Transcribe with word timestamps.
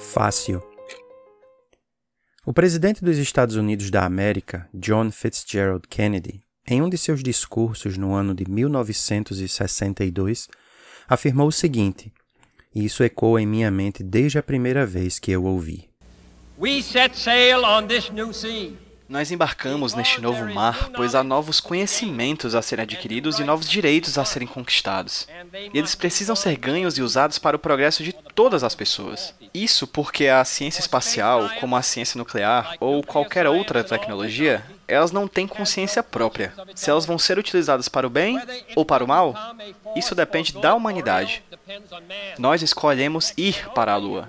Fácil. 0.00 0.62
O 2.46 2.52
presidente 2.52 3.02
dos 3.02 3.18
Estados 3.18 3.56
Unidos 3.56 3.90
da 3.90 4.04
América, 4.04 4.68
John 4.72 5.10
Fitzgerald 5.10 5.88
Kennedy, 5.88 6.44
em 6.68 6.80
um 6.80 6.88
de 6.88 6.96
seus 6.96 7.24
discursos 7.24 7.98
no 7.98 8.14
ano 8.14 8.36
de 8.36 8.48
1962, 8.48 10.48
afirmou 11.08 11.48
o 11.48 11.52
seguinte, 11.52 12.12
e 12.72 12.84
isso 12.84 13.02
ecoa 13.02 13.42
em 13.42 13.46
minha 13.46 13.72
mente 13.72 14.04
desde 14.04 14.38
a 14.38 14.44
primeira 14.44 14.86
vez 14.86 15.18
que 15.18 15.32
eu 15.32 15.42
ouvi. 15.42 15.92
Nós 19.08 19.30
embarcamos 19.30 19.92
neste 19.92 20.20
novo 20.20 20.46
mar, 20.54 20.88
pois 20.94 21.14
há 21.14 21.22
novos 21.22 21.60
conhecimentos 21.60 22.54
a 22.54 22.62
serem 22.62 22.84
adquiridos 22.84 23.38
e 23.38 23.44
novos 23.44 23.68
direitos 23.68 24.16
a 24.16 24.24
serem 24.24 24.48
conquistados. 24.48 25.28
E 25.72 25.78
eles 25.78 25.94
precisam 25.94 26.34
ser 26.34 26.56
ganhos 26.56 26.96
e 26.96 27.02
usados 27.02 27.38
para 27.38 27.56
o 27.56 27.58
progresso 27.58 28.02
de 28.02 28.12
todas 28.12 28.64
as 28.64 28.74
pessoas. 28.74 29.34
Isso 29.52 29.86
porque 29.86 30.28
a 30.28 30.44
ciência 30.44 30.80
espacial, 30.80 31.50
como 31.60 31.76
a 31.76 31.82
ciência 31.82 32.16
nuclear 32.16 32.76
ou 32.80 33.02
qualquer 33.02 33.46
outra 33.46 33.84
tecnologia, 33.84 34.64
elas 34.88 35.12
não 35.12 35.28
têm 35.28 35.46
consciência 35.46 36.02
própria. 36.02 36.54
Se 36.74 36.88
elas 36.88 37.04
vão 37.04 37.18
ser 37.18 37.38
utilizadas 37.38 37.88
para 37.88 38.06
o 38.06 38.10
bem 38.10 38.40
ou 38.74 38.84
para 38.84 39.04
o 39.04 39.08
mal, 39.08 39.34
isso 39.94 40.14
depende 40.14 40.52
da 40.54 40.74
humanidade. 40.74 41.42
Nós 42.38 42.62
escolhemos 42.62 43.34
ir 43.36 43.68
para 43.74 43.92
a 43.92 43.96
Lua. 43.96 44.26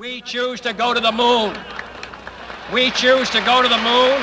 We 2.73 2.91
choose 2.91 3.29
to 3.31 3.39
go 3.41 3.61
to 3.61 3.69
the 3.69 3.77
moon. 3.77 4.17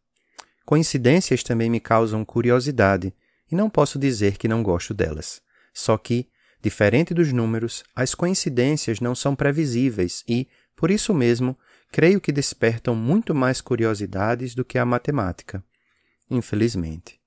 Coincidências 0.66 1.44
também 1.44 1.70
me 1.70 1.80
causam 1.80 2.24
curiosidade 2.24 3.14
e 3.52 3.56
não 3.56 3.70
posso 3.70 4.00
dizer 4.00 4.38
que 4.38 4.48
não 4.48 4.64
gosto 4.64 4.94
delas. 4.94 5.42
Só 5.74 5.98
que, 5.98 6.30
diferente 6.62 7.14
dos 7.14 7.34
números, 7.34 7.84
as 7.96 8.16
coincidências 8.16 9.00
não 9.00 9.14
são 9.14 9.36
previsíveis 9.36 10.24
e, 10.28 10.48
por 10.76 10.90
isso 10.90 11.14
mesmo, 11.14 11.58
creio 11.92 12.22
que 12.22 12.32
despertam 12.32 12.96
muito 12.96 13.36
mais 13.36 13.60
curiosidades 13.60 14.56
do 14.56 14.64
que 14.64 14.78
a 14.78 14.86
matemática. 14.86 15.64
Infelizmente. 16.30 17.20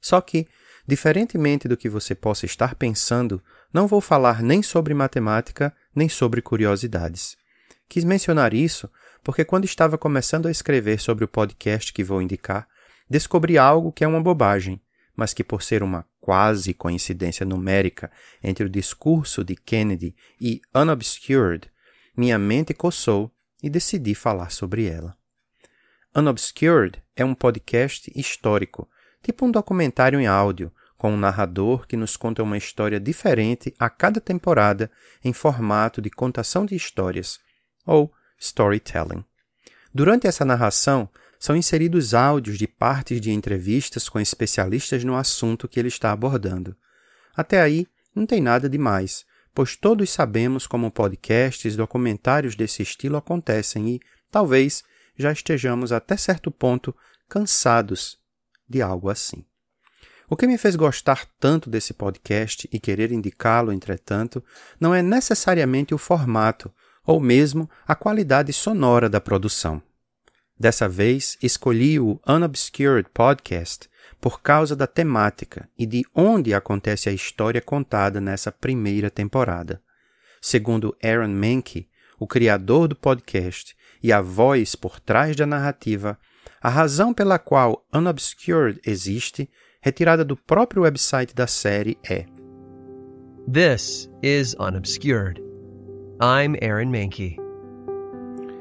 Só 0.00 0.20
que, 0.20 0.46
Diferentemente 0.86 1.68
do 1.68 1.76
que 1.76 1.88
você 1.88 2.14
possa 2.14 2.44
estar 2.44 2.74
pensando, 2.74 3.42
não 3.72 3.86
vou 3.86 4.00
falar 4.00 4.42
nem 4.42 4.62
sobre 4.62 4.92
matemática, 4.94 5.74
nem 5.94 6.08
sobre 6.08 6.42
curiosidades. 6.42 7.36
Quis 7.88 8.04
mencionar 8.04 8.52
isso 8.52 8.90
porque, 9.22 9.44
quando 9.44 9.64
estava 9.64 9.96
começando 9.96 10.46
a 10.46 10.50
escrever 10.50 10.98
sobre 10.98 11.24
o 11.24 11.28
podcast 11.28 11.92
que 11.92 12.02
vou 12.02 12.20
indicar, 12.20 12.66
descobri 13.08 13.56
algo 13.56 13.92
que 13.92 14.02
é 14.02 14.08
uma 14.08 14.20
bobagem, 14.20 14.80
mas 15.14 15.32
que, 15.32 15.44
por 15.44 15.62
ser 15.62 15.82
uma 15.82 16.04
quase 16.20 16.74
coincidência 16.74 17.46
numérica 17.46 18.10
entre 18.42 18.64
o 18.64 18.70
discurso 18.70 19.44
de 19.44 19.54
Kennedy 19.54 20.16
e 20.40 20.60
Unobscured, 20.74 21.70
minha 22.16 22.38
mente 22.38 22.74
coçou 22.74 23.30
e 23.62 23.70
decidi 23.70 24.14
falar 24.14 24.50
sobre 24.50 24.86
ela. 24.86 25.16
Unobscured 26.14 27.02
é 27.14 27.24
um 27.24 27.34
podcast 27.34 28.10
histórico 28.14 28.88
tipo 29.22 29.46
um 29.46 29.50
documentário 29.50 30.20
em 30.20 30.26
áudio, 30.26 30.72
com 31.02 31.12
um 31.12 31.16
narrador 31.16 31.86
que 31.86 31.96
nos 31.96 32.16
conta 32.16 32.42
uma 32.42 32.56
história 32.56 33.00
diferente 33.00 33.74
a 33.78 33.90
cada 33.90 34.20
temporada 34.20 34.90
em 35.24 35.32
formato 35.32 36.00
de 36.00 36.10
contação 36.10 36.64
de 36.64 36.76
histórias, 36.76 37.40
ou 37.84 38.12
storytelling. 38.38 39.24
Durante 39.92 40.26
essa 40.26 40.44
narração, 40.44 41.08
são 41.38 41.56
inseridos 41.56 42.14
áudios 42.14 42.56
de 42.56 42.68
partes 42.68 43.20
de 43.20 43.32
entrevistas 43.32 44.08
com 44.08 44.20
especialistas 44.20 45.02
no 45.02 45.16
assunto 45.16 45.66
que 45.66 45.80
ele 45.80 45.88
está 45.88 46.12
abordando. 46.12 46.76
Até 47.34 47.60
aí, 47.60 47.86
não 48.14 48.24
tem 48.24 48.40
nada 48.40 48.68
de 48.68 48.78
mais, 48.78 49.24
pois 49.52 49.74
todos 49.74 50.08
sabemos 50.08 50.68
como 50.68 50.88
podcasts, 50.88 51.74
documentários 51.74 52.54
desse 52.54 52.80
estilo 52.82 53.16
acontecem 53.16 53.88
e, 53.88 54.00
talvez, 54.30 54.84
já 55.18 55.32
estejamos 55.32 55.90
até 55.90 56.16
certo 56.16 56.48
ponto 56.48 56.94
cansados 57.28 58.21
de 58.72 58.82
algo 58.82 59.10
assim. 59.10 59.44
O 60.28 60.36
que 60.36 60.46
me 60.46 60.56
fez 60.56 60.74
gostar 60.76 61.26
tanto 61.38 61.68
desse 61.68 61.92
podcast 61.92 62.66
e 62.72 62.80
querer 62.80 63.12
indicá-lo, 63.12 63.70
entretanto, 63.70 64.42
não 64.80 64.94
é 64.94 65.02
necessariamente 65.02 65.94
o 65.94 65.98
formato 65.98 66.72
ou 67.06 67.20
mesmo 67.20 67.68
a 67.86 67.94
qualidade 67.94 68.52
sonora 68.52 69.10
da 69.10 69.20
produção. 69.20 69.82
Dessa 70.58 70.88
vez, 70.88 71.36
escolhi 71.42 72.00
o 72.00 72.18
Unobscured 72.26 73.08
Podcast 73.12 73.90
por 74.20 74.40
causa 74.40 74.74
da 74.74 74.86
temática 74.86 75.68
e 75.76 75.84
de 75.84 76.02
onde 76.14 76.54
acontece 76.54 77.08
a 77.08 77.12
história 77.12 77.60
contada 77.60 78.20
nessa 78.20 78.50
primeira 78.50 79.10
temporada. 79.10 79.82
Segundo 80.40 80.96
Aaron 81.02 81.28
Mankey, 81.28 81.88
o 82.18 82.26
criador 82.26 82.88
do 82.88 82.96
podcast 82.96 83.76
e 84.02 84.12
a 84.12 84.22
voz 84.22 84.74
por 84.74 84.98
trás 84.98 85.36
da 85.36 85.44
narrativa, 85.44 86.18
a 86.62 86.68
razão 86.68 87.12
pela 87.12 87.40
qual 87.40 87.84
Unobscured 87.92 88.80
existe, 88.86 89.50
retirada 89.80 90.24
do 90.24 90.36
próprio 90.36 90.82
website 90.82 91.34
da 91.34 91.46
série, 91.46 91.98
é: 92.08 92.24
This 93.52 94.08
is 94.22 94.54
Unobscured. 94.60 95.42
I'm 96.20 96.56
Aaron 96.62 96.90
Mankey. 96.90 97.36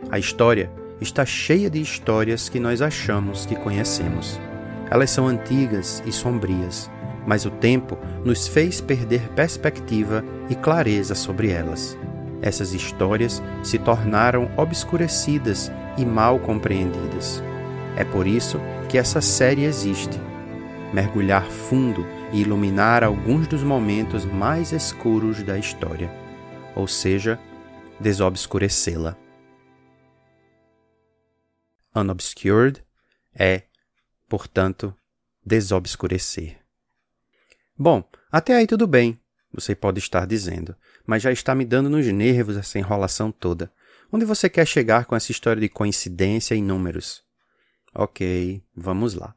A 0.09 0.17
história 0.17 0.71
está 0.99 1.23
cheia 1.25 1.69
de 1.69 1.79
histórias 1.79 2.49
que 2.49 2.59
nós 2.59 2.81
achamos 2.81 3.45
que 3.45 3.55
conhecemos. 3.55 4.39
Elas 4.89 5.11
são 5.11 5.27
antigas 5.27 6.01
e 6.03 6.11
sombrias, 6.11 6.89
mas 7.27 7.45
o 7.45 7.51
tempo 7.51 7.97
nos 8.25 8.47
fez 8.47 8.81
perder 8.81 9.29
perspectiva 9.29 10.25
e 10.49 10.55
clareza 10.55 11.13
sobre 11.13 11.51
elas. 11.51 11.95
Essas 12.41 12.73
histórias 12.73 13.43
se 13.61 13.77
tornaram 13.77 14.49
obscurecidas 14.57 15.71
e 15.99 16.03
mal 16.03 16.39
compreendidas. 16.39 17.43
É 17.95 18.05
por 18.05 18.25
isso 18.25 18.57
que 18.89 18.97
essa 18.97 19.21
série 19.21 19.63
existe. 19.63 20.17
Mergulhar 20.93 21.45
fundo 21.49 22.05
e 22.31 22.41
iluminar 22.41 23.03
alguns 23.03 23.47
dos 23.47 23.63
momentos 23.63 24.25
mais 24.25 24.71
escuros 24.71 25.43
da 25.43 25.57
história, 25.57 26.09
ou 26.75 26.87
seja, 26.87 27.39
desobscurecê-la. 27.99 29.17
Unobscured 31.93 32.81
é, 33.33 33.63
portanto, 34.27 34.95
desobscurecer. 35.45 36.57
Bom, 37.77 38.03
até 38.31 38.55
aí 38.55 38.67
tudo 38.67 38.87
bem, 38.87 39.19
Você 39.53 39.75
pode 39.75 39.99
estar 39.99 40.25
dizendo, 40.25 40.73
mas 41.05 41.21
já 41.21 41.29
está 41.29 41.53
me 41.53 41.65
dando 41.65 41.89
nos 41.89 42.07
nervos 42.07 42.55
essa 42.55 42.79
enrolação 42.79 43.33
toda. 43.33 43.69
Onde 44.09 44.23
você 44.23 44.49
quer 44.49 44.65
chegar 44.65 45.03
com 45.03 45.13
essa 45.13 45.29
história 45.29 45.59
de 45.59 45.67
coincidência 45.67 46.55
e 46.55 46.61
números? 46.61 47.21
Ok, 47.93 48.63
vamos 48.75 49.13
lá. 49.13 49.35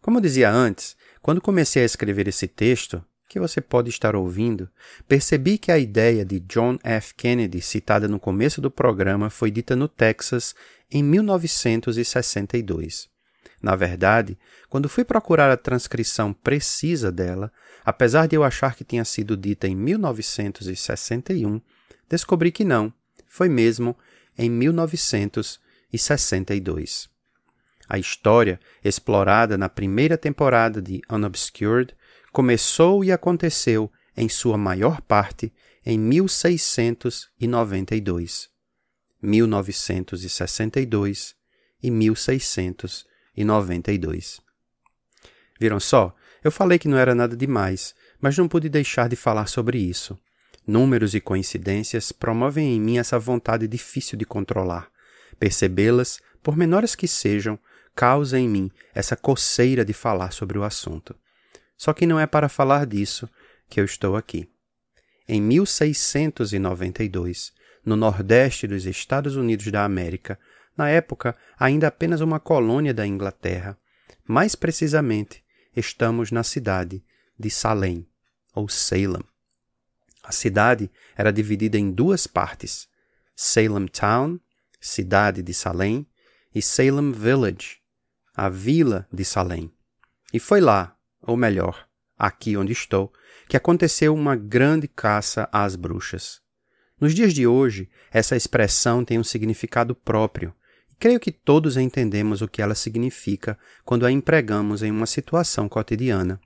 Como 0.00 0.18
eu 0.18 0.22
dizia 0.22 0.50
antes, 0.50 0.96
quando 1.22 1.40
comecei 1.40 1.82
a 1.82 1.86
escrever 1.86 2.28
esse 2.28 2.48
texto, 2.48 3.04
que 3.28 3.38
você 3.38 3.60
pode 3.60 3.90
estar 3.90 4.16
ouvindo, 4.16 4.68
percebi 5.06 5.58
que 5.58 5.70
a 5.70 5.78
ideia 5.78 6.24
de 6.24 6.40
John 6.40 6.78
F. 6.82 7.14
Kennedy, 7.14 7.60
citada 7.60 8.08
no 8.08 8.18
começo 8.18 8.58
do 8.60 8.68
programa, 8.70 9.28
foi 9.28 9.50
dita 9.50 9.76
no 9.76 9.86
Texas 9.86 10.54
em 10.90 11.02
1962. 11.02 13.10
Na 13.60 13.76
verdade, 13.76 14.38
quando 14.68 14.88
fui 14.88 15.04
procurar 15.04 15.50
a 15.50 15.56
transcrição 15.56 16.32
precisa 16.32 17.12
dela, 17.12 17.52
apesar 17.84 18.26
de 18.26 18.34
eu 18.34 18.42
achar 18.42 18.74
que 18.74 18.84
tinha 18.84 19.04
sido 19.04 19.36
dita 19.36 19.68
em 19.68 19.76
1961, 19.76 21.60
descobri 22.08 22.50
que 22.50 22.64
não, 22.64 22.90
foi 23.26 23.48
mesmo 23.48 23.96
em 24.38 24.48
1962. 24.48 27.10
A 27.88 27.98
história, 27.98 28.60
explorada 28.84 29.56
na 29.56 29.68
primeira 29.68 30.18
temporada 30.18 30.82
de 30.82 31.00
Unobscured, 31.10 31.96
começou 32.30 33.02
e 33.02 33.10
aconteceu, 33.10 33.90
em 34.16 34.28
sua 34.28 34.58
maior 34.58 35.00
parte, 35.00 35.52
em 35.86 35.98
1692. 35.98 38.50
1962 39.22 41.34
e 41.82 41.90
1692. 41.90 44.40
Viram 45.58 45.80
só? 45.80 46.14
Eu 46.44 46.52
falei 46.52 46.78
que 46.78 46.88
não 46.88 46.98
era 46.98 47.14
nada 47.14 47.34
demais, 47.36 47.94
mas 48.20 48.36
não 48.36 48.46
pude 48.46 48.68
deixar 48.68 49.08
de 49.08 49.16
falar 49.16 49.46
sobre 49.46 49.78
isso. 49.78 50.18
Números 50.66 51.14
e 51.14 51.20
coincidências 51.20 52.12
promovem 52.12 52.76
em 52.76 52.80
mim 52.80 52.98
essa 52.98 53.18
vontade 53.18 53.66
difícil 53.66 54.18
de 54.18 54.26
controlar. 54.26 54.90
Percebê-las, 55.38 56.20
por 56.42 56.54
menores 56.56 56.94
que 56.94 57.08
sejam, 57.08 57.58
causa 57.98 58.38
em 58.38 58.48
mim 58.48 58.70
essa 58.94 59.16
coceira 59.16 59.84
de 59.84 59.92
falar 59.92 60.30
sobre 60.30 60.56
o 60.56 60.62
assunto. 60.62 61.16
Só 61.76 61.92
que 61.92 62.06
não 62.06 62.20
é 62.20 62.28
para 62.28 62.48
falar 62.48 62.86
disso 62.86 63.28
que 63.68 63.80
eu 63.80 63.84
estou 63.84 64.14
aqui. 64.14 64.48
Em 65.26 65.42
1692, 65.42 67.52
no 67.84 67.96
nordeste 67.96 68.68
dos 68.68 68.86
Estados 68.86 69.34
Unidos 69.34 69.66
da 69.72 69.84
América, 69.84 70.38
na 70.76 70.88
época 70.88 71.36
ainda 71.58 71.88
apenas 71.88 72.20
uma 72.20 72.38
colônia 72.38 72.94
da 72.94 73.04
Inglaterra, 73.04 73.76
mais 74.24 74.54
precisamente, 74.54 75.42
estamos 75.74 76.30
na 76.30 76.44
cidade 76.44 77.02
de 77.36 77.50
Salem, 77.50 78.06
ou 78.54 78.68
Salem. 78.68 79.24
A 80.22 80.30
cidade 80.30 80.88
era 81.16 81.32
dividida 81.32 81.76
em 81.76 81.90
duas 81.90 82.28
partes: 82.28 82.86
Salem 83.34 83.88
Town, 83.88 84.38
cidade 84.80 85.42
de 85.42 85.52
Salem, 85.52 86.06
e 86.54 86.62
Salem 86.62 87.10
Village, 87.10 87.77
a 88.38 88.48
vila 88.48 89.04
de 89.12 89.24
Salem. 89.24 89.68
E 90.32 90.38
foi 90.38 90.60
lá, 90.60 90.94
ou 91.20 91.36
melhor, 91.36 91.88
aqui 92.16 92.56
onde 92.56 92.72
estou, 92.72 93.12
que 93.48 93.56
aconteceu 93.56 94.14
uma 94.14 94.36
grande 94.36 94.86
caça 94.86 95.48
às 95.50 95.74
bruxas. 95.74 96.40
Nos 97.00 97.16
dias 97.16 97.34
de 97.34 97.48
hoje, 97.48 97.90
essa 98.12 98.36
expressão 98.36 99.04
tem 99.04 99.18
um 99.18 99.24
significado 99.24 99.92
próprio, 99.92 100.54
e 100.88 100.94
creio 100.94 101.18
que 101.18 101.32
todos 101.32 101.76
entendemos 101.76 102.40
o 102.40 102.46
que 102.46 102.62
ela 102.62 102.76
significa 102.76 103.58
quando 103.84 104.06
a 104.06 104.12
empregamos 104.12 104.84
em 104.84 104.92
uma 104.92 105.06
situação 105.06 105.68
cotidiana. 105.68 106.40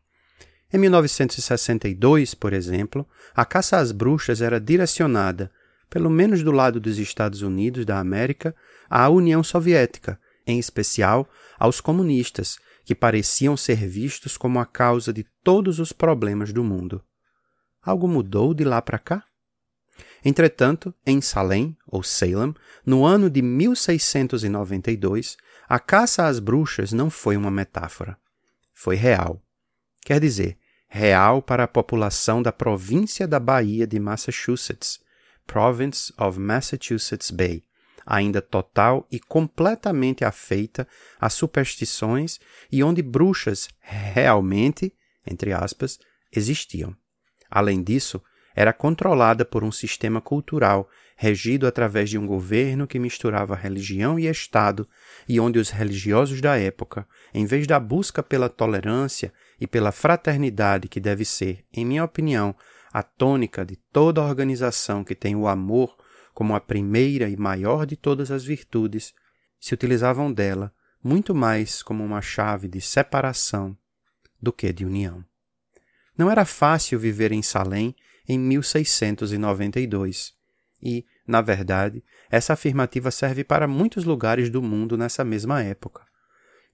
Em 0.72 0.78
1962, 0.78 2.32
por 2.32 2.54
exemplo, 2.54 3.06
a 3.34 3.44
caça 3.44 3.76
às 3.76 3.92
bruxas 3.92 4.40
era 4.40 4.58
direcionada, 4.58 5.52
pelo 5.90 6.08
menos 6.08 6.42
do 6.42 6.52
lado 6.52 6.80
dos 6.80 6.96
Estados 6.96 7.42
Unidos 7.42 7.84
da 7.84 7.98
América, 7.98 8.56
à 8.88 9.10
União 9.10 9.42
Soviética, 9.42 10.18
em 10.46 10.58
especial 10.58 11.28
aos 11.58 11.80
comunistas, 11.80 12.58
que 12.84 12.94
pareciam 12.94 13.56
ser 13.56 13.86
vistos 13.86 14.36
como 14.36 14.58
a 14.58 14.66
causa 14.66 15.12
de 15.12 15.24
todos 15.42 15.78
os 15.78 15.92
problemas 15.92 16.52
do 16.52 16.64
mundo. 16.64 17.02
Algo 17.80 18.06
mudou 18.08 18.54
de 18.54 18.64
lá 18.64 18.82
para 18.82 18.98
cá? 18.98 19.24
Entretanto, 20.24 20.94
em 21.04 21.20
Salem, 21.20 21.76
ou 21.86 22.02
Salem, 22.02 22.54
no 22.84 23.04
ano 23.04 23.28
de 23.28 23.42
1692, 23.42 25.36
a 25.68 25.78
caça 25.78 26.26
às 26.26 26.38
bruxas 26.38 26.92
não 26.92 27.10
foi 27.10 27.36
uma 27.36 27.50
metáfora. 27.50 28.16
Foi 28.72 28.94
real. 28.94 29.42
Quer 30.04 30.20
dizer, 30.20 30.58
real 30.88 31.42
para 31.42 31.64
a 31.64 31.68
população 31.68 32.42
da 32.42 32.52
província 32.52 33.26
da 33.26 33.40
Bahia 33.40 33.86
de 33.86 33.98
Massachusetts, 33.98 35.00
Province 35.46 36.12
of 36.18 36.38
Massachusetts 36.38 37.30
Bay, 37.30 37.64
ainda 38.06 38.42
total 38.42 39.06
e 39.10 39.18
completamente 39.18 40.24
afeita 40.24 40.86
a 41.20 41.28
superstições 41.28 42.38
e 42.70 42.82
onde 42.82 43.02
bruxas 43.02 43.68
realmente, 43.80 44.94
entre 45.26 45.52
aspas, 45.52 45.98
existiam. 46.34 46.96
Além 47.50 47.82
disso, 47.82 48.22
era 48.54 48.72
controlada 48.72 49.44
por 49.44 49.64
um 49.64 49.72
sistema 49.72 50.20
cultural 50.20 50.88
regido 51.16 51.66
através 51.66 52.10
de 52.10 52.18
um 52.18 52.26
governo 52.26 52.86
que 52.86 52.98
misturava 52.98 53.54
religião 53.54 54.18
e 54.18 54.26
Estado 54.26 54.88
e 55.28 55.38
onde 55.38 55.58
os 55.58 55.70
religiosos 55.70 56.40
da 56.40 56.58
época, 56.58 57.06
em 57.32 57.46
vez 57.46 57.66
da 57.66 57.78
busca 57.78 58.22
pela 58.22 58.48
tolerância 58.48 59.32
e 59.60 59.66
pela 59.66 59.92
fraternidade 59.92 60.88
que 60.88 61.00
deve 61.00 61.24
ser, 61.24 61.64
em 61.72 61.84
minha 61.84 62.04
opinião, 62.04 62.54
a 62.92 63.02
tônica 63.02 63.64
de 63.64 63.76
toda 63.76 64.22
organização 64.22 65.02
que 65.04 65.14
tem 65.14 65.34
o 65.34 65.46
amor 65.46 65.96
como 66.32 66.54
a 66.54 66.60
primeira 66.60 67.28
e 67.28 67.36
maior 67.36 67.86
de 67.86 67.96
todas 67.96 68.30
as 68.30 68.44
virtudes, 68.44 69.14
se 69.60 69.74
utilizavam 69.74 70.32
dela 70.32 70.72
muito 71.02 71.34
mais 71.34 71.82
como 71.82 72.04
uma 72.04 72.22
chave 72.22 72.68
de 72.68 72.80
separação 72.80 73.76
do 74.40 74.52
que 74.52 74.72
de 74.72 74.84
união. 74.84 75.24
Não 76.16 76.30
era 76.30 76.44
fácil 76.44 76.98
viver 76.98 77.32
em 77.32 77.42
Salem 77.42 77.94
em 78.28 78.38
1692. 78.38 80.34
E, 80.82 81.04
na 81.26 81.40
verdade, 81.40 82.04
essa 82.30 82.52
afirmativa 82.52 83.10
serve 83.10 83.44
para 83.44 83.66
muitos 83.66 84.04
lugares 84.04 84.50
do 84.50 84.62
mundo 84.62 84.96
nessa 84.96 85.24
mesma 85.24 85.62
época. 85.62 86.04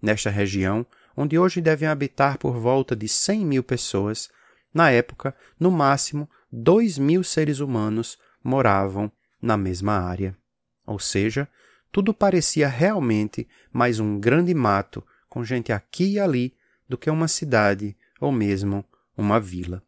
Nesta 0.00 0.30
região, 0.30 0.86
onde 1.16 1.38
hoje 1.38 1.60
devem 1.60 1.88
habitar 1.88 2.38
por 2.38 2.56
volta 2.58 2.94
de 2.94 3.08
100 3.08 3.44
mil 3.44 3.62
pessoas, 3.62 4.30
na 4.72 4.90
época, 4.90 5.34
no 5.58 5.70
máximo, 5.70 6.28
2 6.52 6.98
mil 6.98 7.24
seres 7.24 7.60
humanos 7.60 8.18
moravam 8.42 9.10
na 9.40 9.56
mesma 9.56 9.98
área. 9.98 10.36
Ou 10.86 10.98
seja, 10.98 11.48
tudo 11.90 12.12
parecia 12.12 12.68
realmente 12.68 13.48
mais 13.72 14.00
um 14.00 14.18
grande 14.18 14.54
mato 14.54 15.04
com 15.28 15.44
gente 15.44 15.72
aqui 15.72 16.14
e 16.14 16.20
ali 16.20 16.54
do 16.88 16.98
que 16.98 17.10
uma 17.10 17.28
cidade 17.28 17.96
ou 18.20 18.32
mesmo 18.32 18.84
uma 19.16 19.38
vila. 19.38 19.82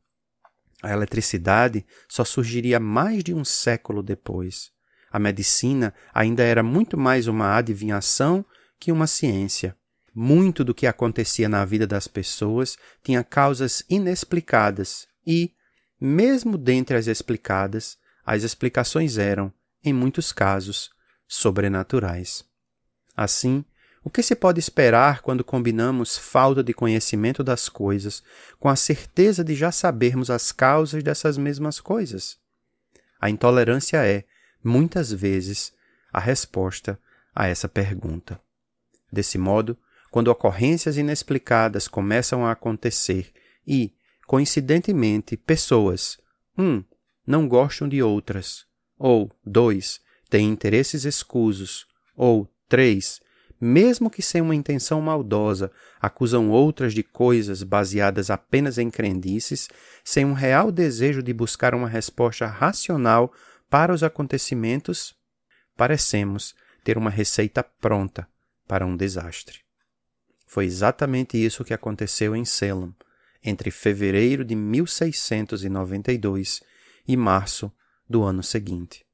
A 0.83 0.93
eletricidade 0.93 1.85
só 2.09 2.25
surgiria 2.25 2.81
mais 2.81 3.23
de 3.23 3.35
um 3.35 3.45
século 3.45 4.03
depois. 4.03 4.71
A 5.11 5.19
medicina 5.19 5.93
ainda 6.15 6.43
era 6.43 6.63
muito 6.63 6.97
mais 6.97 7.27
uma 7.27 7.57
adivinhação 7.57 8.45
que 8.79 8.91
uma 8.91 9.07
ciência. 9.07 9.77
Muito 10.15 10.65
do 10.65 10.75
que 10.75 10.87
acontecia 10.87 11.49
na 11.49 11.65
vida 11.65 11.87
das 11.87 12.09
pessoas 12.09 12.77
tinha 13.03 13.23
causas 13.23 13.85
inexplicadas 13.89 15.07
e, 15.27 15.53
mesmo 16.01 16.57
dentre 16.57 16.97
as 16.97 17.07
explicadas, 17.07 17.99
as 18.33 18.45
explicações 18.45 19.19
eram, 19.19 19.53
em 19.83 19.93
muitos 19.93 20.31
casos, 20.31 20.93
sobrenaturais. 21.27 22.45
Assim, 23.17 23.65
o 24.05 24.09
que 24.09 24.23
se 24.23 24.37
pode 24.37 24.61
esperar 24.61 25.21
quando 25.21 25.43
combinamos 25.43 26.17
falta 26.17 26.63
de 26.63 26.73
conhecimento 26.73 27.43
das 27.43 27.69
coisas 27.69 28.23
com 28.61 28.69
a 28.69 28.77
certeza 28.77 29.43
de 29.43 29.57
já 29.57 29.73
sabermos 29.73 30.31
as 30.31 30.53
causas 30.53 31.03
dessas 31.03 31.37
mesmas 31.37 31.81
coisas? 31.81 32.39
A 33.21 33.29
intolerância 33.29 34.07
é, 34.07 34.23
muitas 34.63 35.11
vezes, 35.11 35.73
a 36.13 36.21
resposta 36.21 36.97
a 37.35 37.49
essa 37.49 37.69
pergunta. 37.69 38.41
Desse 39.13 39.39
modo, 39.39 39.77
quando 40.09 40.29
ocorrências 40.29 40.97
inexplicadas 40.97 41.89
começam 41.89 42.47
a 42.47 42.53
acontecer 42.53 43.33
e, 43.67 43.93
coincidentemente, 44.25 45.37
pessoas, 45.37 46.17
um, 46.57 46.85
não 47.31 47.47
gostam 47.47 47.89
de 47.89 48.03
outras, 48.03 48.67
ou 48.99 49.31
dois, 49.47 50.01
têm 50.29 50.49
interesses 50.49 51.05
escusos, 51.05 51.87
ou 52.17 52.53
três, 52.69 53.21
mesmo 53.61 54.11
que 54.11 54.21
sem 54.21 54.41
uma 54.41 54.57
intenção 54.57 55.01
maldosa, 55.01 55.71
acusam 56.01 56.51
outras 56.51 56.93
de 56.93 57.05
coisas 57.05 57.63
baseadas 57.63 58.31
apenas 58.31 58.79
em 58.79 58.91
crendices, 58.91 59.69
sem 60.03 60.25
um 60.25 60.33
real 60.33 60.73
desejo 60.73 61.23
de 61.23 61.33
buscar 61.33 61.73
uma 61.73 61.89
resposta 61.89 62.47
racional 62.47 63.33
para 63.69 63.95
os 63.95 64.03
acontecimentos, 64.03 65.15
parecemos 65.77 66.57
ter 66.83 66.99
uma 66.99 67.11
receita 67.11 67.63
pronta 67.63 68.27
para 68.67 68.85
um 68.85 68.97
desastre. 68.97 69.61
Foi 70.47 70.65
exatamente 70.65 71.39
isso 71.39 71.65
que 71.65 71.73
aconteceu 71.73 72.35
em 72.35 72.45
Salem, 72.45 72.93
entre 73.45 73.71
fevereiro 73.71 74.45
de 74.45 74.57
1692 74.57 76.69
e 77.07 77.17
março 77.17 77.73
do 78.09 78.23
ano 78.23 78.43
seguinte. 78.43 79.05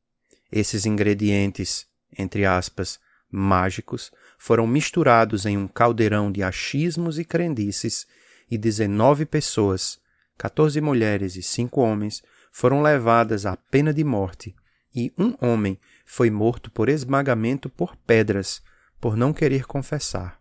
Esses 0.51 0.87
ingredientes, 0.87 1.87
entre 2.17 2.45
aspas, 2.45 2.99
mágicos, 3.31 4.11
foram 4.39 4.67
misturados 4.67 5.45
em 5.45 5.57
um 5.57 5.67
caldeirão 5.67 6.31
de 6.31 6.43
achismos 6.43 7.19
e 7.19 7.25
crendices 7.25 8.07
e 8.51 8.57
19 8.57 9.27
pessoas, 9.27 9.99
14 10.39 10.81
mulheres 10.81 11.37
e 11.37 11.43
5 11.43 11.81
homens, 11.81 12.23
foram 12.53 12.81
levadas 12.81 13.45
à 13.45 13.57
pena 13.57 13.93
de 13.93 14.03
morte 14.03 14.55
e 14.95 15.13
um 15.19 15.35
homem 15.43 15.79
foi 16.07 16.31
morto 16.31 16.71
por 16.71 16.89
esmagamento 16.89 17.69
por 17.69 17.95
pedras 17.97 18.63
por 18.99 19.15
não 19.15 19.33
querer 19.33 19.67
confessar. 19.67 20.41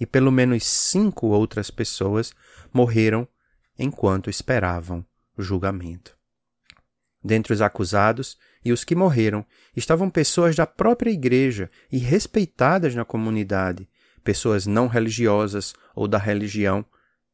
E 0.00 0.04
pelo 0.04 0.32
menos 0.32 0.64
cinco 0.64 1.28
outras 1.28 1.70
pessoas 1.70 2.34
morreram 2.72 3.28
enquanto 3.78 4.28
esperavam 4.28 5.06
o 5.38 5.42
julgamento. 5.42 6.13
Dentre 7.24 7.54
os 7.54 7.62
acusados 7.62 8.36
e 8.62 8.70
os 8.70 8.84
que 8.84 8.94
morreram 8.94 9.46
estavam 9.74 10.10
pessoas 10.10 10.54
da 10.54 10.66
própria 10.66 11.10
igreja 11.10 11.70
e 11.90 11.96
respeitadas 11.96 12.94
na 12.94 13.04
comunidade, 13.04 13.88
pessoas 14.22 14.66
não 14.66 14.86
religiosas 14.86 15.72
ou 15.94 16.06
da 16.06 16.18
religião 16.18 16.84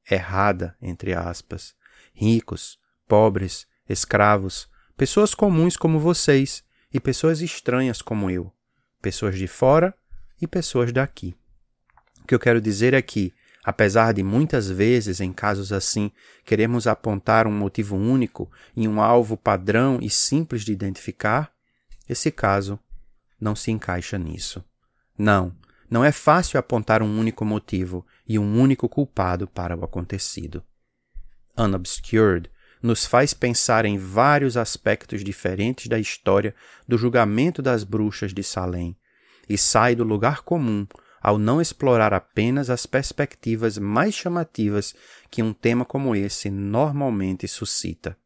errada, 0.08 0.76
entre 0.80 1.12
aspas, 1.12 1.74
ricos, 2.14 2.78
pobres, 3.08 3.66
escravos, 3.88 4.68
pessoas 4.96 5.34
comuns 5.34 5.76
como 5.76 5.98
vocês 5.98 6.62
e 6.94 7.00
pessoas 7.00 7.40
estranhas 7.40 8.00
como 8.00 8.30
eu, 8.30 8.52
pessoas 9.02 9.36
de 9.36 9.48
fora 9.48 9.92
e 10.40 10.46
pessoas 10.46 10.92
daqui. 10.92 11.34
O 12.22 12.26
que 12.26 12.34
eu 12.34 12.38
quero 12.38 12.60
dizer 12.60 12.94
é 12.94 13.02
que, 13.02 13.32
apesar 13.64 14.12
de 14.12 14.22
muitas 14.22 14.68
vezes, 14.68 15.20
em 15.20 15.32
casos 15.32 15.72
assim, 15.72 16.10
queremos 16.44 16.86
apontar 16.86 17.46
um 17.46 17.52
motivo 17.52 17.96
único 17.96 18.50
e 18.76 18.88
um 18.88 19.00
alvo 19.00 19.36
padrão 19.36 19.98
e 20.00 20.08
simples 20.08 20.64
de 20.64 20.72
identificar, 20.72 21.52
esse 22.08 22.30
caso 22.30 22.78
não 23.40 23.54
se 23.54 23.70
encaixa 23.70 24.18
nisso. 24.18 24.64
Não, 25.16 25.54
não 25.90 26.04
é 26.04 26.12
fácil 26.12 26.58
apontar 26.58 27.02
um 27.02 27.18
único 27.18 27.44
motivo 27.44 28.06
e 28.26 28.38
um 28.38 28.60
único 28.60 28.88
culpado 28.88 29.46
para 29.46 29.76
o 29.76 29.84
acontecido. 29.84 30.62
Unobscured 31.56 32.50
nos 32.82 33.04
faz 33.04 33.34
pensar 33.34 33.84
em 33.84 33.98
vários 33.98 34.56
aspectos 34.56 35.22
diferentes 35.22 35.86
da 35.88 35.98
história 35.98 36.54
do 36.88 36.96
julgamento 36.96 37.60
das 37.60 37.84
bruxas 37.84 38.32
de 38.32 38.42
Salem 38.42 38.96
e 39.48 39.58
sai 39.58 39.94
do 39.94 40.04
lugar 40.04 40.42
comum 40.42 40.86
ao 41.20 41.38
não 41.38 41.60
explorar 41.60 42.14
apenas 42.14 42.70
as 42.70 42.86
perspectivas 42.86 43.76
mais 43.78 44.14
chamativas 44.14 44.94
que 45.30 45.42
um 45.42 45.52
tema 45.52 45.84
como 45.84 46.14
esse 46.16 46.50
normalmente 46.50 47.46
suscita. 47.46 48.16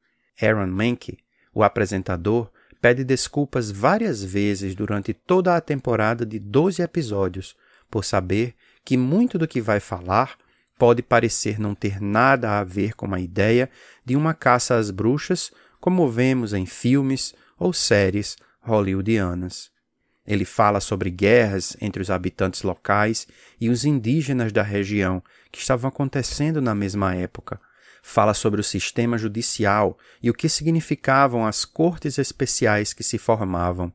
Aaron 0.41 0.69
Mankey, 0.69 1.19
o 1.53 1.63
apresentador, 1.63 2.51
pede 2.81 3.03
desculpas 3.03 3.71
várias 3.71 4.23
vezes 4.23 4.75
durante 4.75 5.15
toda 5.15 5.57
a 5.57 5.61
temporada 5.61 6.25
de 6.25 6.39
12 6.39 6.83
episódios 6.83 7.57
por 7.91 8.05
saber 8.05 8.55
que 8.85 8.97
muito 8.97 9.39
do 9.39 9.49
que 9.49 9.61
vai 9.61 9.81
falar 9.81 10.37
pode 10.79 11.03
parecer 11.03 11.59
não 11.59 11.75
ter 11.75 12.01
nada 12.01 12.59
a 12.59 12.65
ver 12.65 12.95
com 12.95 13.15
a 13.15 13.21
ideia 13.21 13.71
de 14.05 14.17
uma 14.17 14.35
caça 14.35 14.77
às 14.77 14.91
bruxas 14.91 15.51
como 15.81 16.11
vemos 16.11 16.53
em 16.53 16.67
filmes 16.67 17.35
ou 17.59 17.73
séries 17.73 18.37
hollywoodianas. 18.61 19.74
Ele 20.27 20.45
fala 20.45 20.81
sobre 20.81 21.11
guerras 21.11 21.77
entre 21.81 22.01
os 22.01 22.11
habitantes 22.11 22.63
locais 22.63 23.27
e 23.61 23.69
os 23.69 23.85
indígenas 23.85 24.53
da 24.53 24.63
região 24.63 25.23
que 25.53 25.61
estavam 25.61 25.89
acontecendo 25.89 26.63
na 26.63 26.75
mesma 26.75 27.15
época. 27.15 27.61
Fala 28.03 28.35
sobre 28.35 28.61
o 28.61 28.65
sistema 28.65 29.19
judicial 29.19 29.99
e 30.23 30.31
o 30.31 30.35
que 30.35 30.49
significavam 30.49 31.47
as 31.47 31.65
cortes 31.65 32.19
especiais 32.19 32.93
que 32.93 33.03
se 33.03 33.19
formavam. 33.19 33.93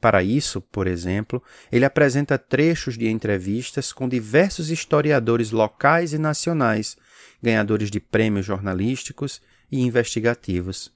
Para 0.00 0.22
isso, 0.22 0.60
por 0.60 0.86
exemplo, 0.86 1.42
ele 1.70 1.84
apresenta 1.84 2.36
trechos 2.36 2.98
de 2.98 3.08
entrevistas 3.08 3.92
com 3.92 4.08
diversos 4.08 4.70
historiadores 4.70 5.52
locais 5.52 6.12
e 6.12 6.18
nacionais, 6.18 6.96
ganhadores 7.42 7.90
de 7.90 8.00
prêmios 8.00 8.44
jornalísticos 8.44 9.40
e 9.70 9.80
investigativos. 9.80 10.92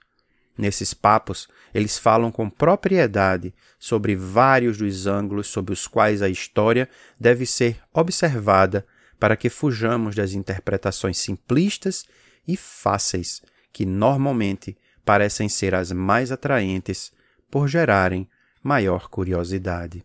Nesses 0.56 0.94
papos, 0.94 1.48
eles 1.74 1.98
falam 1.98 2.32
com 2.32 2.48
propriedade 2.48 3.54
sobre 3.78 4.16
vários 4.16 4.78
dos 4.78 5.06
ângulos 5.06 5.48
sob 5.48 5.72
os 5.72 5.86
quais 5.86 6.22
a 6.22 6.28
história 6.28 6.88
deve 7.20 7.44
ser 7.44 7.78
observada 7.92 8.86
para 9.18 9.36
que 9.36 9.50
fujamos 9.50 10.14
das 10.14 10.32
interpretações 10.32 11.18
simplistas 11.18 12.04
e 12.48 12.56
fáceis 12.56 13.42
que 13.72 13.84
normalmente 13.84 14.76
parecem 15.04 15.48
ser 15.48 15.74
as 15.74 15.92
mais 15.92 16.32
atraentes 16.32 17.12
por 17.50 17.68
gerarem 17.68 18.28
maior 18.62 19.08
curiosidade. 19.08 20.04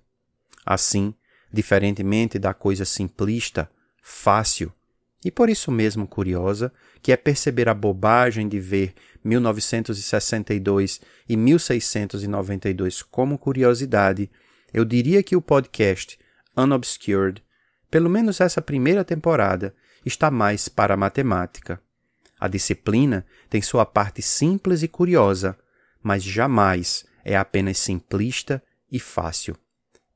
Assim, 0.65 1.13
diferentemente 1.51 2.38
da 2.38 2.53
coisa 2.53 2.86
simplista, 2.86 3.70
fácil 4.01 4.72
e 5.24 5.30
por 5.30 5.50
isso 5.50 5.72
mesmo 5.72 6.08
curiosa, 6.08 6.74
que 7.01 7.12
é 7.12 7.18
perceber 7.18 7.70
a 7.70 7.74
bobagem 7.74 8.48
de 8.48 8.60
ver 8.60 8.94
1962 9.24 11.01
e 11.30 11.38
1692 11.38 13.04
como 13.04 13.38
curiosidade, 13.38 14.30
eu 14.74 14.84
diria 14.84 15.22
que 15.22 15.36
o 15.36 15.42
podcast 15.42 16.18
Unobscured, 16.56 17.44
pelo 17.90 18.10
menos 18.10 18.42
essa 18.42 18.62
primeira 18.62 19.04
temporada, 19.04 19.75
está 20.06 20.32
mais 20.32 20.68
para 20.68 20.96
a 20.96 20.98
matemática. 20.98 21.80
A 22.40 22.48
disciplina 22.48 23.25
tem 23.50 23.62
sua 23.62 23.86
parte 23.86 24.22
simples 24.22 24.82
e 24.82 24.88
curiosa, 24.88 25.58
mas 26.01 26.24
jamais 26.24 27.06
é 27.24 27.38
apenas 27.38 27.78
simplista 27.78 28.63
e 28.92 29.00
fácil. 29.00 29.56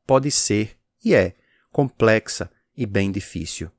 Pode 0.07 0.31
ser, 0.31 0.75
e 1.03 1.13
é, 1.13 1.35
complexa 1.71 2.49
e 2.75 2.85
bem 2.85 3.11
difícil. 3.11 3.69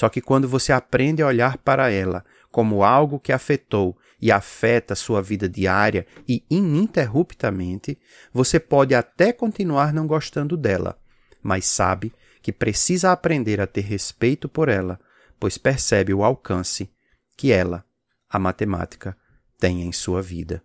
Só 0.00 0.08
que 0.08 0.22
quando 0.22 0.48
você 0.48 0.72
aprende 0.72 1.20
a 1.20 1.26
olhar 1.26 1.58
para 1.58 1.90
ela 1.90 2.24
como 2.50 2.82
algo 2.82 3.20
que 3.20 3.34
afetou 3.34 3.98
e 4.18 4.32
afeta 4.32 4.94
sua 4.94 5.20
vida 5.20 5.46
diária 5.46 6.06
e 6.26 6.42
ininterruptamente, 6.48 7.98
você 8.32 8.58
pode 8.58 8.94
até 8.94 9.30
continuar 9.30 9.92
não 9.92 10.06
gostando 10.06 10.56
dela, 10.56 10.98
mas 11.42 11.66
sabe 11.66 12.14
que 12.40 12.50
precisa 12.50 13.12
aprender 13.12 13.60
a 13.60 13.66
ter 13.66 13.82
respeito 13.82 14.48
por 14.48 14.70
ela, 14.70 14.98
pois 15.38 15.58
percebe 15.58 16.14
o 16.14 16.24
alcance 16.24 16.90
que 17.36 17.52
ela, 17.52 17.84
a 18.26 18.38
matemática, 18.38 19.14
tem 19.58 19.82
em 19.82 19.92
sua 19.92 20.22
vida. 20.22 20.62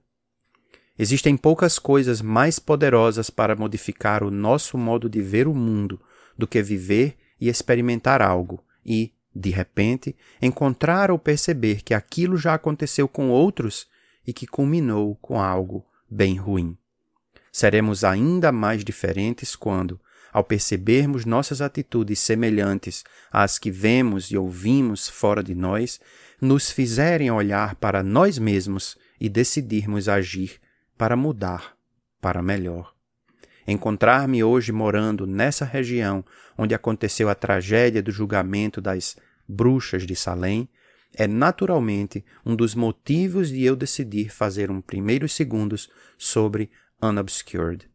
Existem 0.98 1.36
poucas 1.36 1.78
coisas 1.78 2.22
mais 2.22 2.58
poderosas 2.58 3.30
para 3.30 3.54
modificar 3.54 4.24
o 4.24 4.32
nosso 4.32 4.78
modo 4.78 5.10
de 5.10 5.22
ver 5.22 5.46
o 5.46 5.54
mundo 5.54 6.00
do 6.38 6.48
que 6.48 6.64
viver 6.64 7.18
e 7.38 7.50
experimentar 7.50 8.22
algo 8.22 8.64
e, 8.86 9.15
de 9.36 9.50
repente, 9.50 10.16
encontrar 10.42 11.12
ou 11.12 11.20
perceber 11.20 11.82
que 11.82 11.94
aquilo 11.94 12.38
já 12.38 12.54
aconteceu 12.54 13.08
com 13.08 13.30
outros 13.30 13.88
e 14.26 14.32
que 14.32 14.48
culminou 14.48 15.16
com 15.18 15.42
algo 15.42 15.86
bem 16.10 16.38
ruim. 16.38 16.78
Seremos 17.52 18.04
ainda 18.04 18.52
mais 18.52 18.84
diferentes 18.84 19.56
quando, 19.56 20.00
ao 20.32 20.44
percebermos 20.44 21.26
nossas 21.26 21.62
atitudes 21.62 22.20
semelhantes 22.20 23.04
às 23.32 23.60
que 23.60 23.72
vemos 23.72 24.32
e 24.32 24.38
ouvimos 24.38 25.08
fora 25.08 25.44
de 25.44 25.56
nós, 25.56 26.00
nos 26.42 26.72
fizerem 26.72 27.32
olhar 27.32 27.76
para 27.76 28.04
nós 28.04 28.38
mesmos 28.38 28.98
e 29.20 29.30
decidirmos 29.30 30.10
agir 30.10 30.60
para 30.98 31.16
mudar 31.16 31.76
para 32.22 32.42
melhor. 32.42 32.94
Encontrar-me 33.68 34.44
hoje 34.44 34.72
morando 34.72 35.26
nessa 35.26 35.66
região 35.66 36.24
onde 36.58 36.74
aconteceu 36.74 37.30
a 37.30 37.36
tragédia 37.36 38.02
do 38.02 38.12
julgamento 38.12 38.80
das 38.80 39.16
bruxas 39.48 40.06
de 40.06 40.16
Salem 40.16 40.68
é 41.14 41.28
naturalmente 41.28 42.24
um 42.46 42.56
dos 42.56 42.76
motivos 42.76 43.50
de 43.50 43.64
eu 43.64 43.76
decidir 43.76 44.30
fazer 44.30 44.70
um 44.70 44.82
primeiros 44.82 45.34
segundos 45.34 45.90
sobre 46.18 46.70
Unobscured. 47.02 47.90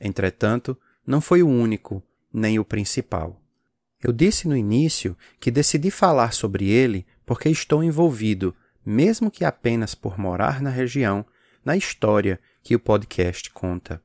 Entretanto, 0.00 0.78
não 1.06 1.20
foi 1.20 1.42
o 1.42 1.48
único, 1.48 2.02
nem 2.32 2.58
o 2.58 2.64
principal. 2.64 3.40
Eu 4.02 4.12
disse 4.12 4.46
no 4.46 4.56
início 4.56 5.16
que 5.40 5.50
decidi 5.50 5.90
falar 5.90 6.32
sobre 6.32 6.68
ele 6.68 7.06
porque 7.26 7.48
estou 7.48 7.82
envolvido, 7.82 8.54
mesmo 8.84 9.30
que 9.30 9.44
apenas 9.44 9.94
por 9.94 10.18
morar 10.18 10.62
na 10.62 10.70
região, 10.70 11.24
na 11.64 11.76
história 11.76 12.38
que 12.62 12.76
o 12.76 12.80
podcast 12.80 13.50
conta. 13.50 14.02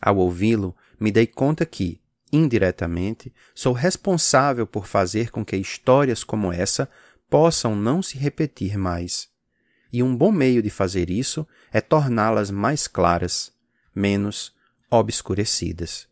Ao 0.00 0.16
ouvi-lo, 0.16 0.74
me 0.98 1.10
dei 1.10 1.26
conta 1.26 1.66
que, 1.66 2.00
indiretamente, 2.32 3.32
sou 3.54 3.72
responsável 3.72 4.66
por 4.66 4.86
fazer 4.86 5.30
com 5.30 5.44
que 5.44 5.56
histórias 5.56 6.24
como 6.24 6.52
essa 6.52 6.88
possam 7.28 7.76
não 7.76 8.02
se 8.02 8.16
repetir 8.18 8.76
mais. 8.76 9.28
E 9.92 10.02
um 10.02 10.14
bom 10.14 10.30
meio 10.30 10.62
de 10.62 10.70
fazer 10.70 11.10
isso 11.10 11.46
é 11.72 11.80
torná-las 11.80 12.50
mais 12.50 12.86
claras, 12.86 13.52
menos 13.94 14.54
obscurecidas. 14.90 16.06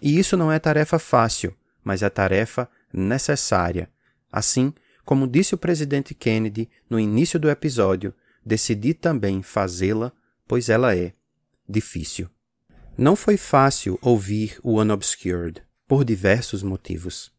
E 0.00 0.18
isso 0.18 0.36
não 0.36 0.50
é 0.50 0.58
tarefa 0.58 0.98
fácil, 0.98 1.54
mas 1.82 2.02
é 2.02 2.08
tarefa 2.08 2.68
necessária. 2.92 3.90
Assim 4.30 4.72
como 5.04 5.26
disse 5.26 5.54
o 5.54 5.58
presidente 5.58 6.14
Kennedy 6.14 6.70
no 6.88 6.98
início 6.98 7.38
do 7.38 7.50
episódio, 7.50 8.14
decidi 8.44 8.94
também 8.94 9.42
fazê-la, 9.42 10.12
pois 10.46 10.68
ela 10.68 10.96
é 10.96 11.12
difícil. 11.68 12.28
Não 13.00 13.16
foi 13.16 13.38
fácil 13.38 13.98
ouvir 14.02 14.60
o 14.62 14.78
Unobscured, 14.78 15.62
por 15.88 16.04
diversos 16.04 16.62
motivos. 16.62 17.32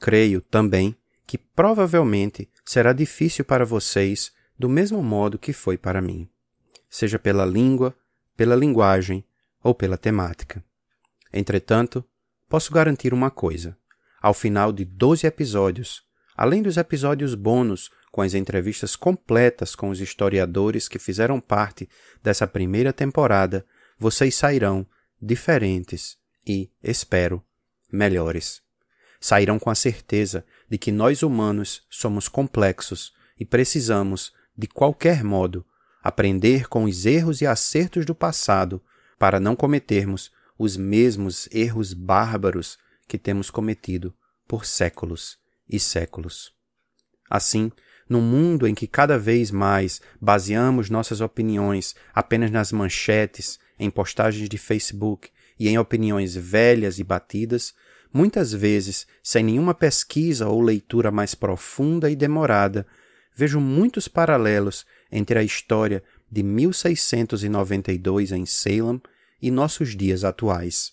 Creio 0.00 0.40
também 0.40 0.96
que 1.24 1.38
provavelmente 1.38 2.50
será 2.64 2.92
difícil 2.92 3.44
para 3.44 3.64
vocês 3.64 4.32
do 4.58 4.68
mesmo 4.68 5.00
modo 5.04 5.38
que 5.38 5.52
foi 5.52 5.78
para 5.78 6.02
mim, 6.02 6.28
seja 6.90 7.16
pela 7.16 7.46
língua, 7.46 7.96
pela 8.36 8.56
linguagem 8.56 9.24
ou 9.62 9.72
pela 9.72 9.96
temática. 9.96 10.64
Entretanto, 11.32 12.04
posso 12.48 12.72
garantir 12.72 13.14
uma 13.14 13.30
coisa: 13.30 13.78
ao 14.20 14.34
final 14.34 14.72
de 14.72 14.84
12 14.84 15.28
episódios, 15.28 16.02
além 16.36 16.60
dos 16.60 16.76
episódios 16.76 17.36
bônus 17.36 17.88
com 18.10 18.20
as 18.20 18.34
entrevistas 18.34 18.96
completas 18.96 19.76
com 19.76 19.90
os 19.90 20.00
historiadores 20.00 20.88
que 20.88 20.98
fizeram 20.98 21.38
parte 21.38 21.88
dessa 22.20 22.48
primeira 22.48 22.92
temporada, 22.92 23.64
vocês 23.96 24.34
sairão 24.34 24.84
diferentes 25.24 26.18
e, 26.46 26.70
espero, 26.82 27.42
melhores. 27.90 28.62
Sairão 29.18 29.58
com 29.58 29.70
a 29.70 29.74
certeza 29.74 30.44
de 30.68 30.76
que 30.76 30.92
nós 30.92 31.22
humanos 31.22 31.86
somos 31.88 32.28
complexos 32.28 33.14
e 33.40 33.44
precisamos, 33.44 34.32
de 34.56 34.66
qualquer 34.66 35.24
modo, 35.24 35.64
aprender 36.02 36.68
com 36.68 36.84
os 36.84 37.06
erros 37.06 37.40
e 37.40 37.46
acertos 37.46 38.04
do 38.04 38.14
passado 38.14 38.82
para 39.18 39.40
não 39.40 39.56
cometermos 39.56 40.30
os 40.58 40.76
mesmos 40.76 41.48
erros 41.50 41.94
bárbaros 41.94 42.78
que 43.08 43.16
temos 43.16 43.50
cometido 43.50 44.14
por 44.46 44.66
séculos 44.66 45.38
e 45.66 45.80
séculos. 45.80 46.52
Assim, 47.30 47.72
num 48.06 48.20
mundo 48.20 48.66
em 48.66 48.74
que 48.74 48.86
cada 48.86 49.18
vez 49.18 49.50
mais 49.50 50.02
baseamos 50.20 50.90
nossas 50.90 51.22
opiniões 51.22 51.96
apenas 52.12 52.50
nas 52.50 52.70
manchetes, 52.70 53.58
em 53.78 53.90
postagens 53.90 54.48
de 54.48 54.58
Facebook 54.58 55.30
e 55.58 55.68
em 55.68 55.78
opiniões 55.78 56.34
velhas 56.34 56.98
e 56.98 57.04
batidas, 57.04 57.74
muitas 58.12 58.52
vezes 58.52 59.06
sem 59.22 59.44
nenhuma 59.44 59.74
pesquisa 59.74 60.48
ou 60.48 60.60
leitura 60.60 61.10
mais 61.10 61.34
profunda 61.34 62.10
e 62.10 62.16
demorada, 62.16 62.86
vejo 63.34 63.60
muitos 63.60 64.06
paralelos 64.06 64.86
entre 65.10 65.38
a 65.38 65.42
história 65.42 66.02
de 66.30 66.42
1692 66.42 68.32
em 68.32 68.46
Salem 68.46 69.00
e 69.40 69.50
nossos 69.50 69.96
dias 69.96 70.24
atuais. 70.24 70.92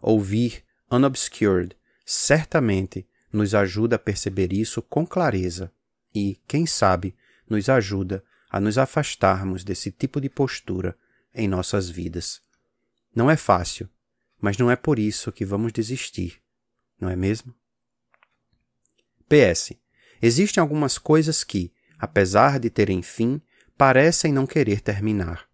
Ouvir 0.00 0.62
Unobscured 0.90 1.76
certamente 2.04 3.06
nos 3.32 3.54
ajuda 3.54 3.96
a 3.96 3.98
perceber 3.98 4.52
isso 4.52 4.80
com 4.80 5.06
clareza 5.06 5.72
e, 6.14 6.40
quem 6.46 6.66
sabe, 6.66 7.14
nos 7.48 7.68
ajuda 7.68 8.22
a 8.50 8.60
nos 8.60 8.78
afastarmos 8.78 9.62
desse 9.64 9.90
tipo 9.90 10.20
de 10.20 10.30
postura 10.30 10.96
em 11.38 11.48
nossas 11.48 11.88
vidas. 11.88 12.40
Não 13.14 13.30
é 13.30 13.36
fácil, 13.36 13.88
mas 14.40 14.58
não 14.58 14.70
é 14.70 14.76
por 14.76 14.98
isso 14.98 15.32
que 15.32 15.44
vamos 15.44 15.72
desistir, 15.72 16.42
não 17.00 17.08
é 17.08 17.16
mesmo? 17.16 17.54
PS. 19.28 19.72
Existem 20.20 20.60
algumas 20.60 20.98
coisas 20.98 21.44
que, 21.44 21.72
apesar 21.98 22.58
de 22.58 22.68
terem 22.68 23.02
fim, 23.02 23.40
parecem 23.76 24.32
não 24.32 24.46
querer 24.46 24.80
terminar. 24.80 25.46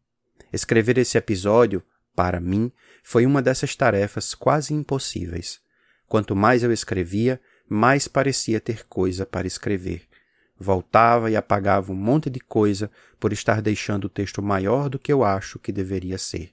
Escrever 0.53 0.97
esse 0.99 1.19
episódio, 1.19 1.83
para 2.15 2.41
mim, 2.41 2.73
foi 3.03 3.27
uma 3.27 3.43
dessas 3.43 3.77
tarefas 3.77 4.35
quase 4.35 4.73
impossíveis. 4.73 5.61
Quanto 6.07 6.35
mais 6.37 6.63
eu 6.63 6.73
escrevia, 6.73 7.41
mais 7.69 8.07
parecia 8.07 8.61
ter 8.61 8.87
coisa 8.87 9.27
para 9.27 9.47
escrever. 9.47 10.09
Voltava 10.59 11.31
e 11.31 11.37
apagava 11.37 11.93
um 11.93 11.97
monte 11.97 12.31
de 12.31 12.41
coisa 12.41 12.91
por 13.19 13.33
estar 13.33 13.61
deixando 13.61 14.05
o 14.05 14.09
texto 14.09 14.41
maior 14.43 14.89
do 14.89 14.99
que 14.99 15.13
eu 15.13 15.25
acho 15.25 15.59
que 15.59 15.73
deveria 15.73 16.17
ser. 16.19 16.53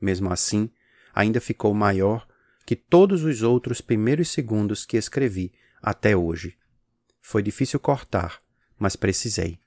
Mesmo 0.00 0.32
assim, 0.32 0.70
ainda 1.14 1.40
ficou 1.40 1.72
maior 1.72 2.26
que 2.66 2.76
todos 2.76 3.24
os 3.24 3.42
outros 3.42 3.80
primeiros 3.80 4.28
segundos 4.28 4.84
que 4.84 4.96
escrevi 4.96 5.52
até 5.82 6.16
hoje. 6.16 6.56
Foi 7.20 7.42
difícil 7.42 7.80
cortar, 7.80 8.40
mas 8.78 8.96
precisei. 8.96 9.58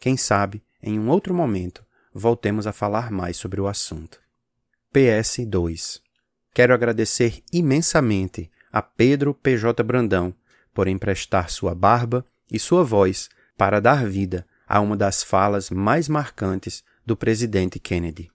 Quem 0.00 0.16
sabe, 0.16 0.62
em 0.82 0.98
um 0.98 1.08
outro 1.08 1.34
momento, 1.34 1.84
voltemos 2.12 2.66
a 2.66 2.72
falar 2.72 3.10
mais 3.10 3.36
sobre 3.36 3.60
o 3.60 3.66
assunto. 3.66 4.20
PS 4.92 5.44
2. 5.46 6.00
Quero 6.54 6.72
agradecer 6.72 7.42
imensamente 7.52 8.50
a 8.72 8.80
Pedro 8.80 9.34
PJ 9.34 9.82
Brandão 9.82 10.34
por 10.72 10.88
emprestar 10.88 11.50
sua 11.50 11.74
barba 11.74 12.24
e 12.50 12.58
sua 12.58 12.84
voz 12.84 13.28
para 13.56 13.80
dar 13.80 14.06
vida 14.06 14.46
a 14.66 14.80
uma 14.80 14.96
das 14.96 15.22
falas 15.22 15.70
mais 15.70 16.08
marcantes 16.08 16.84
do 17.04 17.16
presidente 17.16 17.78
Kennedy. 17.78 18.30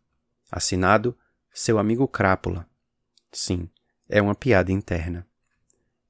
Assinado 0.52 1.16
seu 1.54 1.78
amigo 1.78 2.08
Crápula. 2.08 2.68
Sim, 3.32 3.70
é 4.10 4.22
uma 4.22 4.34
piada 4.34 4.72
interna. 4.72 5.26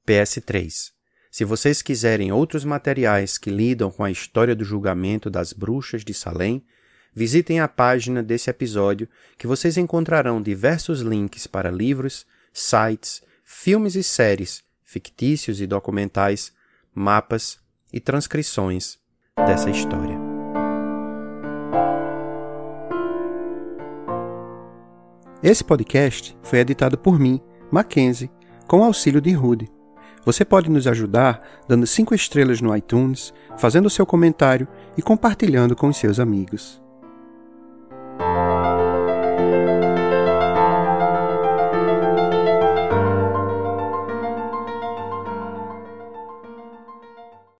PS3. 0.06 0.92
Se 1.30 1.44
vocês 1.44 1.82
quiserem 1.82 2.32
outros 2.32 2.64
materiais 2.64 3.36
que 3.36 3.50
lidam 3.50 3.90
com 3.90 4.04
a 4.04 4.10
história 4.10 4.54
do 4.54 4.64
julgamento 4.64 5.28
das 5.28 5.52
bruxas 5.52 6.04
de 6.04 6.14
Salem, 6.14 6.64
visitem 7.12 7.60
a 7.60 7.68
página 7.68 8.22
desse 8.22 8.48
episódio 8.48 9.08
que 9.36 9.46
vocês 9.46 9.76
encontrarão 9.76 10.40
diversos 10.40 11.00
links 11.00 11.46
para 11.46 11.70
livros, 11.70 12.26
sites, 12.52 13.22
filmes 13.44 13.94
e 13.94 14.02
séries, 14.02 14.62
fictícios 14.82 15.60
e 15.60 15.66
documentais, 15.66 16.52
mapas 16.94 17.58
e 17.94 18.00
transcrições 18.00 18.98
dessa 19.36 19.70
história. 19.70 20.18
Esse 25.40 25.62
podcast 25.62 26.36
foi 26.42 26.58
editado 26.58 26.98
por 26.98 27.20
mim, 27.20 27.40
Mackenzie, 27.70 28.30
com 28.66 28.82
auxílio 28.82 29.20
de 29.20 29.30
Rude. 29.32 29.70
Você 30.24 30.44
pode 30.44 30.68
nos 30.68 30.88
ajudar 30.88 31.40
dando 31.68 31.86
cinco 31.86 32.14
estrelas 32.14 32.60
no 32.60 32.76
iTunes, 32.76 33.32
fazendo 33.56 33.88
seu 33.88 34.04
comentário 34.04 34.66
e 34.98 35.02
compartilhando 35.02 35.76
com 35.76 35.86
os 35.86 35.96
seus 35.96 36.18
amigos. 36.18 36.83